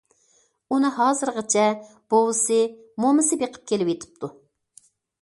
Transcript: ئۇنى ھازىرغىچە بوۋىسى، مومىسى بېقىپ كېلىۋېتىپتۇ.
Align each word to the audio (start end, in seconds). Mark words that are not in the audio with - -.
ئۇنى 0.75 0.89
ھازىرغىچە 0.95 1.67
بوۋىسى، 2.15 2.59
مومىسى 3.07 3.41
بېقىپ 3.45 3.73
كېلىۋېتىپتۇ. 3.73 4.35